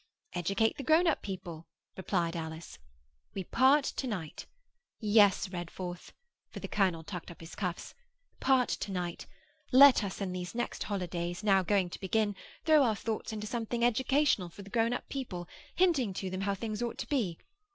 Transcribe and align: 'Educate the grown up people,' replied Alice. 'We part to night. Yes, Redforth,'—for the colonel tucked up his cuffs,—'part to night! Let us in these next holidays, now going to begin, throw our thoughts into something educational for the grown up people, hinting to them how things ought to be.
'Educate 0.33 0.77
the 0.77 0.83
grown 0.83 1.05
up 1.05 1.21
people,' 1.21 1.67
replied 1.95 2.35
Alice. 2.35 2.79
'We 3.35 3.43
part 3.43 3.83
to 3.83 4.07
night. 4.07 4.47
Yes, 4.99 5.47
Redforth,'—for 5.49 6.59
the 6.59 6.67
colonel 6.67 7.03
tucked 7.03 7.29
up 7.29 7.39
his 7.39 7.53
cuffs,—'part 7.53 8.69
to 8.69 8.91
night! 8.91 9.27
Let 9.71 10.03
us 10.03 10.19
in 10.19 10.31
these 10.33 10.55
next 10.55 10.81
holidays, 10.85 11.43
now 11.43 11.61
going 11.61 11.91
to 11.91 11.99
begin, 11.99 12.35
throw 12.65 12.81
our 12.81 12.95
thoughts 12.95 13.31
into 13.31 13.45
something 13.45 13.85
educational 13.85 14.49
for 14.49 14.63
the 14.63 14.71
grown 14.71 14.91
up 14.91 15.07
people, 15.07 15.47
hinting 15.75 16.13
to 16.15 16.31
them 16.31 16.41
how 16.41 16.55
things 16.55 16.81
ought 16.81 16.97
to 16.97 17.07
be. 17.07 17.37